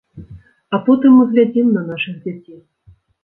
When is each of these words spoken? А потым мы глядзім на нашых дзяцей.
А 0.77 0.79
потым 0.87 1.19
мы 1.19 1.27
глядзім 1.35 1.69
на 1.75 1.83
нашых 1.91 2.15
дзяцей. 2.25 2.59